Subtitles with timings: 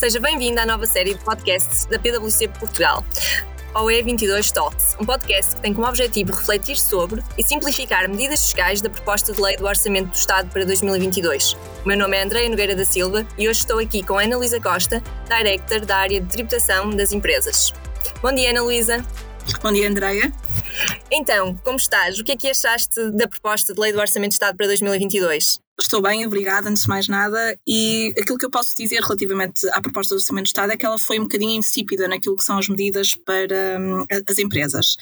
[0.00, 3.04] Seja bem-vindo à nova série de podcasts da PwC Portugal,
[3.74, 8.80] ao E22 Talks, um podcast que tem como objetivo refletir sobre e simplificar medidas fiscais
[8.80, 11.52] da proposta de lei do Orçamento do Estado para 2022.
[11.84, 14.58] O meu nome é Andreia Nogueira da Silva e hoje estou aqui com Ana Luísa
[14.58, 17.74] Costa, Director da área de tributação das empresas.
[18.22, 19.04] Bom dia, Ana Luísa.
[19.62, 20.32] Bom dia, Andreia.
[21.10, 22.18] Então, como estás?
[22.18, 25.60] O que é que achaste da proposta de lei do Orçamento do Estado para 2022?
[25.80, 27.58] Estou bem, obrigada, antes de mais nada.
[27.66, 30.84] E aquilo que eu posso dizer relativamente à proposta do Orçamento do Estado é que
[30.84, 34.96] ela foi um bocadinho insípida naquilo que são as medidas para um, as empresas.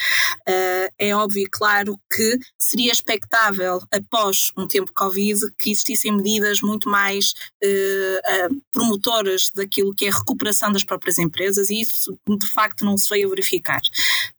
[0.49, 6.61] Uh, é óbvio e claro que seria expectável, após um tempo Covid, que existissem medidas
[6.61, 7.33] muito mais
[7.65, 12.97] uh, promotoras daquilo que é a recuperação das próprias empresas e isso de facto não
[12.97, 13.81] se veio a verificar.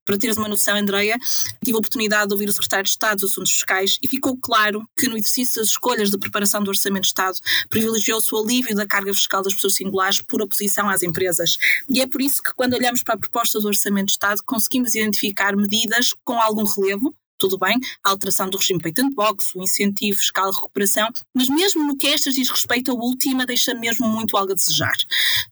[0.09, 1.20] Para teres uma noção, Andreia,
[1.63, 4.83] tive a oportunidade de ouvir o Secretário de Estado dos Assuntos Fiscais e ficou claro
[4.97, 7.38] que no exercício das escolhas de preparação do Orçamento de Estado
[7.70, 11.59] privilegiou-se o alívio da carga fiscal das pessoas singulares por oposição às empresas.
[11.88, 14.95] E é por isso que, quando olhamos para a proposta do Orçamento de Estado, conseguimos
[14.95, 20.20] identificar medidas com algum relevo, tudo bem, a alteração do regime patent box, o incentivo
[20.20, 24.38] fiscal de recuperação, mas mesmo no que estas diz respeito, a última deixa mesmo muito
[24.38, 24.95] algo a desejar.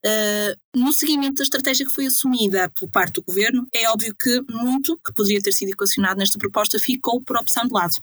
[0.06, 4.42] Uh, no seguimento da estratégia que foi assumida por parte do governo, é óbvio que
[4.50, 7.96] muito que poderia ter sido equacionado nesta proposta ficou por opção de lado.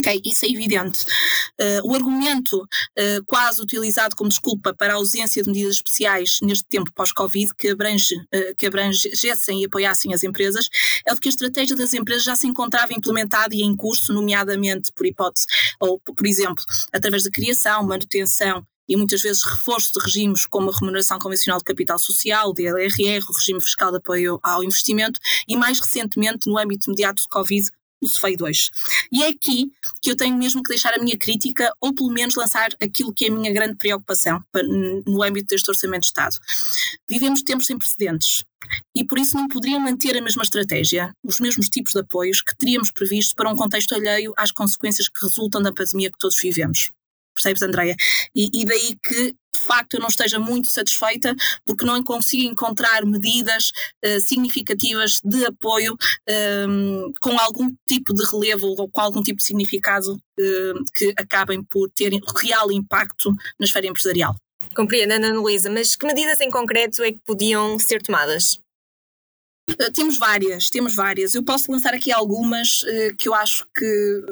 [0.00, 1.04] Ok, isso é evidente.
[1.60, 6.64] Uh, o argumento uh, quase utilizado como desculpa para a ausência de medidas especiais neste
[6.64, 10.68] tempo pós-Covid, que, abrange, uh, que abrangessem e apoiassem as empresas,
[11.06, 13.11] é de que a estratégia das empresas já se encontrava implementada
[13.52, 15.46] e em curso, nomeadamente por hipótese,
[15.80, 20.74] ou por exemplo, através da criação, manutenção e muitas vezes reforço de regimes como a
[20.74, 25.80] remuneração convencional de capital social, DLRR, o regime fiscal de apoio ao investimento e mais
[25.80, 27.70] recentemente no âmbito imediato de Covid,
[28.02, 28.70] o CEFEI 2.
[29.12, 29.70] E é aqui
[30.02, 33.26] que eu tenho mesmo que deixar a minha crítica, ou pelo menos lançar aquilo que
[33.26, 34.40] é a minha grande preocupação
[35.06, 36.36] no âmbito deste Orçamento de Estado.
[37.08, 38.42] Vivemos tempos sem precedentes.
[38.94, 42.56] E por isso não poderiam manter a mesma estratégia, os mesmos tipos de apoios que
[42.56, 46.90] teríamos previsto para um contexto alheio às consequências que resultam da pandemia que todos vivemos.
[47.34, 47.96] Percebes, Andreia?
[48.34, 51.34] E, e daí que de facto eu não esteja muito satisfeita
[51.66, 53.70] porque não consigo encontrar medidas
[54.04, 55.94] uh, significativas de apoio
[56.26, 61.62] ehm, com algum tipo de relevo ou com algum tipo de significado uh, que acabem
[61.62, 62.12] por ter
[62.42, 64.34] real impacto na esfera empresarial.
[64.74, 68.58] Compreendo, Ana Luísa, mas que medidas em concreto é que podiam ser tomadas?
[69.94, 71.34] Temos várias, temos várias.
[71.34, 74.22] Eu posso lançar aqui algumas uh, que eu acho que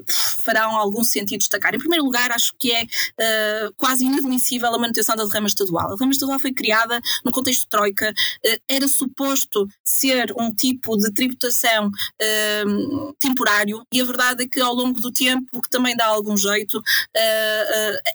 [0.44, 1.72] farão algum sentido destacar.
[1.72, 5.86] Em primeiro lugar, acho que é uh, quase inadmissível a manutenção da derrama estadual.
[5.86, 10.96] A derrama estadual foi criada no contexto de troika, uh, era suposto ser um tipo
[10.96, 11.90] de tributação
[13.18, 16.80] temporário e a verdade é que ao longo do tempo, que também dá algum jeito,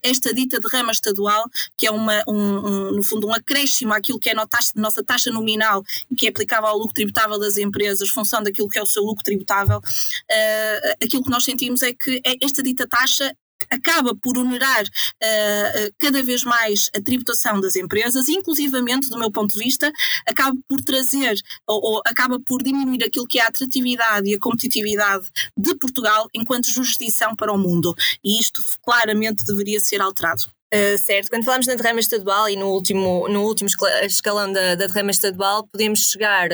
[0.03, 1.45] esta dita derrama estadual,
[1.77, 5.31] que é uma, um, um, no fundo um acréscimo àquilo que é a nossa taxa
[5.31, 8.87] nominal e que é aplicável ao lucro tributável das empresas, função daquilo que é o
[8.87, 13.31] seu lucro tributável, uh, aquilo que nós sentimos é que é esta dita taxa
[13.69, 19.53] acaba por onerar uh, cada vez mais a tributação das empresas, inclusivamente, do meu ponto
[19.53, 19.91] de vista,
[20.27, 21.35] acaba por trazer
[21.67, 25.25] ou, ou, acaba por diminuir aquilo que é a atratividade e a competitividade
[25.57, 27.95] de Portugal enquanto jurisdição para o mundo.
[28.23, 30.43] E isto claramente deveria ser alterado.
[30.73, 33.69] Uh, certo, quando falamos na derrama estadual e no último, no último
[34.03, 36.49] escalão da, da derrama estadual, podemos chegar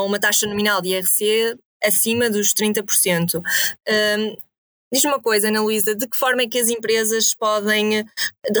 [0.00, 3.42] a uma taxa nominal de IRC acima dos 30%.
[3.88, 4.36] Um,
[4.92, 8.04] Diz-me uma coisa, Ana Luísa, de que forma é que as empresas podem eh,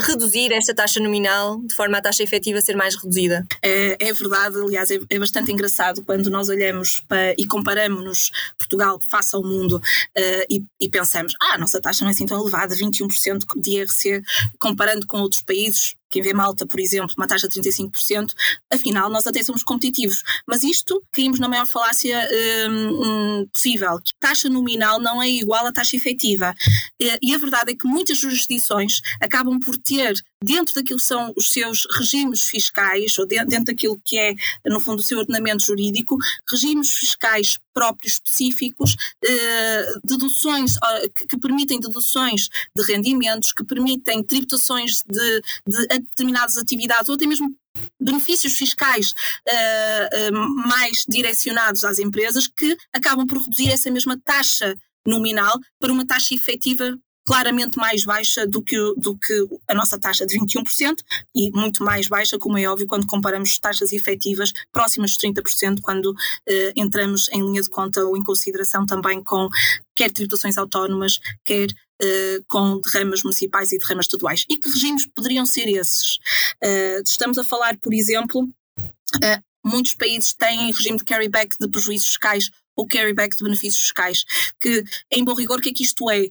[0.02, 3.46] reduzir esta taxa nominal de forma a taxa efetiva ser mais reduzida?
[3.62, 8.98] É, é verdade, aliás, é, é, bastante engraçado quando nós olhamos para, e comparamos-nos Portugal
[9.08, 12.40] face ao mundo uh, e, e, pensamos, ah, a nossa taxa não é assim tão
[12.40, 14.20] elevada, 21% de IRC,
[14.58, 18.32] comparando com outros países, quem vê Malta, por exemplo, uma taxa de 35%,
[18.72, 20.22] afinal nós até somos competitivos.
[20.46, 22.26] Mas isto caímos na maior falácia
[22.70, 26.54] hum, hum, possível, que taxa nominal não é igual à taxa efetiva.
[26.98, 31.52] E a verdade é que muitas jurisdições acabam por ter dentro daquilo que são os
[31.52, 34.32] seus regimes fiscais, ou dentro daquilo que é,
[34.64, 36.16] no fundo, o seu ordenamento jurídico,
[36.50, 40.72] regimes fiscais próprios específicos, eh, deduções
[41.14, 47.26] que, que, permitem deduções de rendimentos, que permitem tributações de, de determinadas atividades, ou até
[47.26, 47.54] mesmo
[48.00, 49.12] benefícios fiscais
[49.46, 54.74] uh, uh, mais direcionados às empresas que acabam por reduzir essa mesma taxa
[55.06, 56.96] nominal para uma taxa efetiva
[57.26, 60.96] claramente mais baixa do que, do que a nossa taxa de 21%
[61.34, 66.14] e muito mais baixa, como é óbvio, quando comparamos taxas efetivas próximas de 30%, quando
[66.48, 69.48] eh, entramos em linha de conta ou em consideração também com
[69.94, 71.68] quer tributações autónomas, quer
[71.98, 74.44] Uh, com derramas municipais e derramas estaduais.
[74.50, 76.18] E que regimes poderiam ser esses?
[76.62, 82.08] Uh, estamos a falar, por exemplo, uh, muitos países têm regime de carryback de prejuízos
[82.08, 84.24] fiscais ou carryback de benefícios fiscais,
[84.60, 86.28] que em bom rigor o que é que isto é?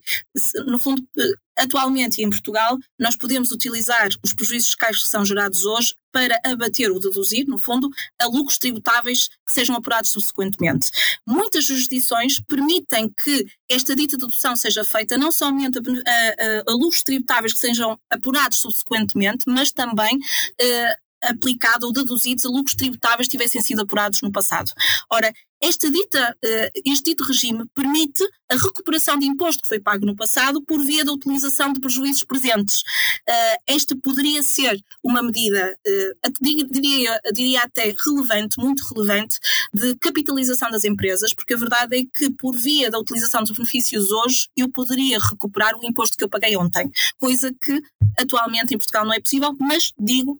[0.65, 5.65] No fundo, eh, atualmente em Portugal, nós podemos utilizar os prejuízos fiscais que são gerados
[5.65, 7.89] hoje para abater ou deduzir, no fundo,
[8.21, 10.89] a lucros tributáveis que sejam apurados subsequentemente.
[11.27, 17.03] Muitas jurisdições permitem que esta dita dedução seja feita não somente a, a, a lucros
[17.03, 23.37] tributáveis que sejam apurados subsequentemente, mas também uh, aplicada ou deduzidos a lucros tributáveis que
[23.37, 24.71] tivessem sido apurados no passado.
[25.11, 25.33] Ora,
[25.67, 30.15] esta dita, eh, este dito regime permite a recuperação de imposto que foi pago no
[30.15, 32.83] passado por via da utilização de prejuízos presentes.
[33.27, 39.39] Eh, esta poderia ser uma medida, eh, diria, diria até relevante, muito relevante,
[39.73, 44.11] de capitalização das empresas, porque a verdade é que por via da utilização dos benefícios
[44.11, 47.81] hoje, eu poderia recuperar o imposto que eu paguei ontem, coisa que
[48.19, 50.39] atualmente em Portugal não é possível, mas digo,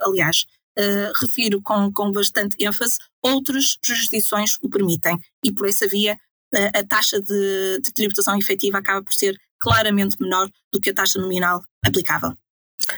[0.00, 0.44] aliás,
[0.78, 5.18] uh, refiro com, com bastante ênfase, outras jurisdições o permitem.
[5.44, 6.14] E por essa via,
[6.54, 10.94] uh, a taxa de, de tributação efetiva acaba por ser claramente menor do que a
[10.94, 12.34] taxa nominal aplicável.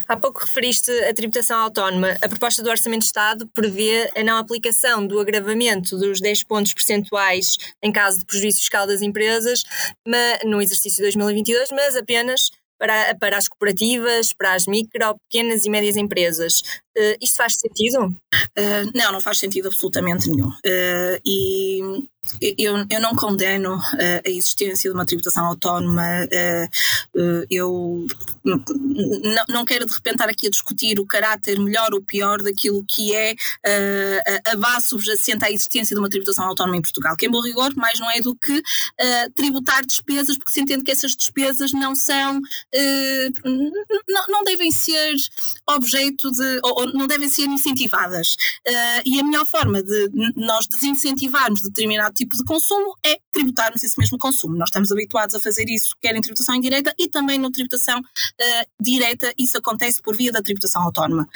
[0.09, 2.17] Há pouco referiste a tributação autónoma.
[2.23, 6.73] A proposta do Orçamento de Estado prevê a não aplicação do agravamento dos 10 pontos
[6.73, 9.65] percentuais em caso de prejuízo fiscal das empresas
[10.45, 15.71] no exercício de 2022, mas apenas para, para as cooperativas, para as micro, pequenas e
[15.71, 16.63] médias empresas.
[16.97, 18.05] Uh, isto faz sentido?
[18.05, 20.49] Uh, não, não faz sentido absolutamente nenhum.
[20.49, 21.81] Uh, e
[22.57, 26.05] eu, eu não condeno a existência de uma tributação autónoma.
[27.51, 28.07] eu
[28.45, 32.85] não, não quero de repente estar aqui a discutir o caráter melhor ou pior daquilo
[32.87, 33.35] que é
[34.47, 37.75] a base subjacente à existência de uma tributação autónoma em Portugal, que em bom rigor
[37.75, 38.63] mais não é do que
[39.35, 42.41] tributar despesas, porque se entende que essas despesas não são,
[43.45, 45.17] não, não devem ser
[45.67, 48.35] objeto de, ou, não devem ser incentivadas.
[48.67, 53.99] Uh, e a melhor forma de nós desincentivarmos determinado tipo de consumo é tributarmos esse
[53.99, 54.57] mesmo consumo.
[54.57, 58.67] Nós estamos habituados a fazer isso, quer em tributação indireta e também na tributação uh,
[58.81, 61.29] direta, isso acontece por via da tributação autónoma.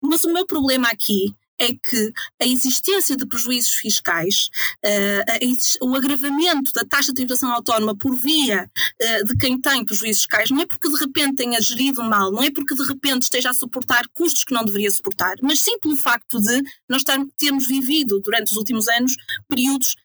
[0.00, 4.50] Mas o meu problema aqui é que a existência de prejuízos fiscais,
[4.84, 8.70] uh, o agravamento da taxa de tributação autónoma por via
[9.02, 12.42] uh, de quem tem prejuízos fiscais, não é porque de repente tenha gerido mal, não
[12.42, 15.96] é porque de repente esteja a suportar custos que não deveria suportar, mas sim pelo
[15.96, 17.02] facto de nós
[17.36, 19.14] termos vivido durante os últimos anos
[19.48, 19.96] períodos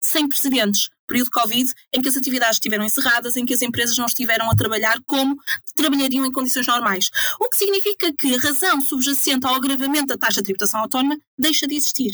[0.00, 4.06] sem precedentes período Covid, em que as atividades estiveram encerradas, em que as empresas não
[4.06, 5.34] estiveram a trabalhar como
[5.74, 7.08] trabalhariam em condições normais.
[7.40, 11.66] O que significa que a razão subjacente ao agravamento da taxa de tributação autónoma deixa
[11.66, 12.10] de existir.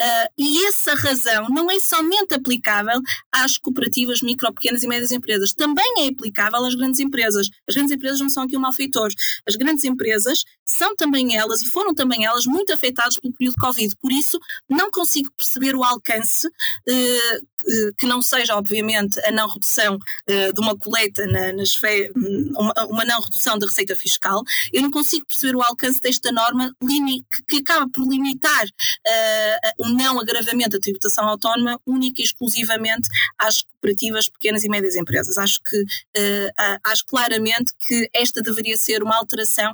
[0.00, 3.00] Uh, e essa razão não é somente aplicável
[3.32, 7.48] às cooperativas, micro, pequenas e médias empresas, também é aplicável às grandes empresas.
[7.68, 9.08] As grandes empresas não são aqui um malfeitor.
[9.46, 13.94] As grandes empresas são também elas e foram também elas muito afetadas pelo período Covid.
[14.00, 14.38] Por isso,
[14.68, 20.60] não consigo perceber o alcance uh, que não seja, obviamente, a não redução uh, de
[20.60, 22.10] uma coleta na, nas fe...
[22.14, 24.42] uma, uma, não redução da receita fiscal,
[24.72, 29.88] eu não consigo perceber o alcance desta norma que, que acaba por limitar uh, o
[29.88, 33.08] não agravamento da tributação autónoma única e exclusivamente
[33.38, 35.38] às cooperativas, pequenas e médias empresas.
[35.38, 39.72] Acho que uh, acho claramente que esta deveria ser uma alteração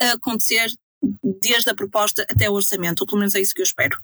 [0.00, 0.70] a acontecer
[1.40, 3.96] desde a proposta até o orçamento, ou pelo menos é isso que eu espero.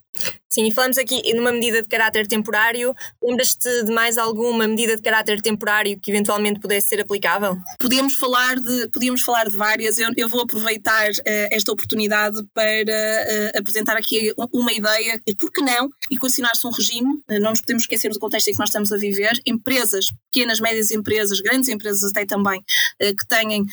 [0.53, 2.95] Sim, e falamos aqui numa medida de caráter temporário.
[3.23, 7.57] Lembras-te de mais alguma medida de caráter temporário que eventualmente pudesse ser aplicável?
[7.81, 9.97] Podemos falar de, podíamos falar de várias.
[9.97, 15.51] Eu, eu vou aproveitar uh, esta oportunidade para uh, apresentar aqui uma ideia, e por
[15.51, 18.59] que não, e consinar-se um regime, uh, não nos podemos esquecer do contexto em que
[18.59, 22.63] nós estamos a viver, empresas, pequenas, médias empresas, grandes empresas até também,
[23.01, 23.65] que tenham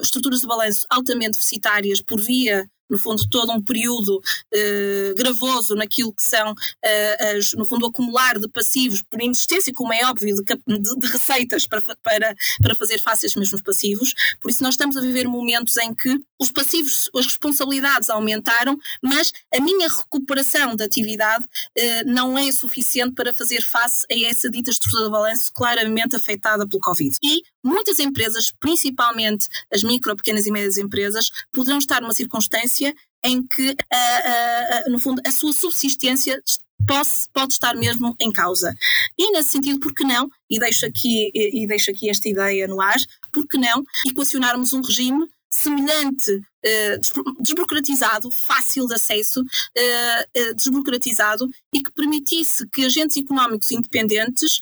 [0.00, 6.12] estruturas de balanço altamente deficitárias por via no fundo, todo um período uh, gravoso naquilo
[6.12, 10.42] que são, uh, as, no fundo, acumular de passivos por inexistência, como é óbvio, de,
[10.42, 14.12] de, de, receitas para, para, para fazer face a esses mesmos passivos.
[14.40, 19.32] Por isso, nós estamos a viver momentos em que os passivos, as responsabilidades aumentaram, mas
[19.54, 24.70] a minha recuperação da atividade uh, não é suficiente para fazer face a essa dita
[24.70, 27.16] estrutura de balanço claramente afetada pelo Covid.
[27.22, 33.46] E muitas empresas, principalmente as micro, pequenas e médias empresas, poderão estar numa circunstância em
[33.46, 36.42] que, uh, uh, no fundo, a sua subsistência
[36.86, 38.74] pode, pode estar mesmo em causa.
[39.16, 42.66] E nesse sentido, por que não, e deixo aqui, e, e deixo aqui esta ideia
[42.66, 42.98] no ar,
[43.32, 51.48] por que não equacionarmos um regime semelhante, uh, desburocratizado, fácil de acesso, uh, uh, desburocratizado
[51.72, 54.58] e que permitisse que agentes económicos independentes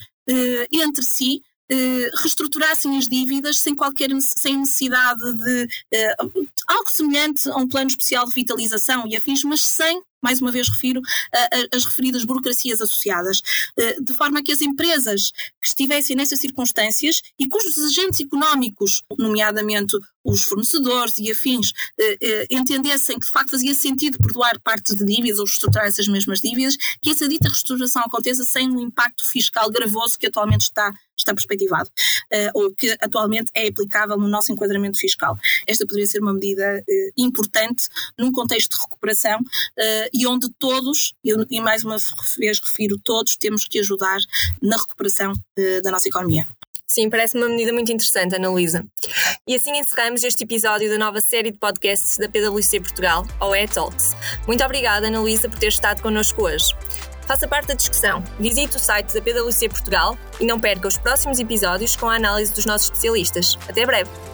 [0.70, 1.42] entre si
[2.22, 5.68] reestruturassem as dívidas sem qualquer sem necessidade de
[6.66, 10.68] algo semelhante a um plano especial de vitalização e afins, mas sem mais uma vez
[10.68, 11.00] refiro
[11.72, 13.40] as referidas burocracias associadas,
[13.76, 19.96] eh, de forma que as empresas que estivessem nessas circunstâncias e cujos agentes económicos, nomeadamente
[20.24, 25.04] os fornecedores e afins, eh, eh, entendessem que de facto fazia sentido perdoar parte de
[25.04, 29.70] dívidas ou reestruturar essas mesmas dívidas, que essa dita reestruturação aconteça sem um impacto fiscal
[29.70, 31.90] gravoso que atualmente está, está perspectivado,
[32.54, 35.38] ou que atualmente é aplicável no nosso enquadramento fiscal.
[35.66, 36.59] Esta poderia ser uma medida
[37.16, 37.88] importante
[38.18, 39.40] num contexto de recuperação
[40.12, 41.96] e onde todos, e mais uma
[42.38, 44.18] vez refiro todos, temos que ajudar
[44.62, 46.46] na recuperação uh, da nossa economia.
[46.86, 48.84] Sim, parece uma medida muito interessante, Ana Luísa.
[49.46, 54.16] E assim encerramos este episódio da nova série de podcasts da PwC Portugal, OE Talks.
[54.44, 56.74] Muito obrigada, Ana Luísa, por ter estado connosco hoje.
[57.28, 61.38] Faça parte da discussão, visite o site da PwC Portugal e não perca os próximos
[61.38, 63.56] episódios com a análise dos nossos especialistas.
[63.68, 64.29] Até breve!